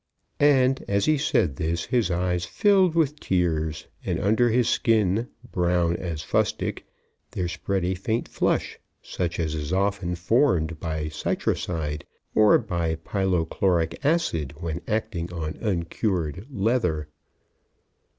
[0.39, 5.95] "]And as he said this his eyes filled with tears, and under his skin, brown
[5.95, 6.87] as fustic,
[7.29, 12.03] there spread a faint flush, such as is often formed by citrocyde,
[12.33, 17.07] or by pyrochloric acid when acting on uncured leather.